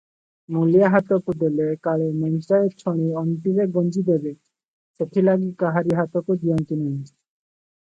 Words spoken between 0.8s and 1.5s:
ହାତକୁ